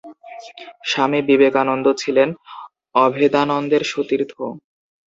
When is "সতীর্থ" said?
3.91-4.33